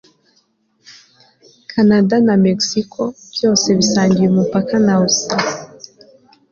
kanada 1.71 2.15
na 2.27 2.35
mexico 2.45 3.01
byombi 3.33 3.69
bisangiye 3.79 4.25
umupaka 4.29 4.73
na 4.85 4.93
usa 5.07 5.35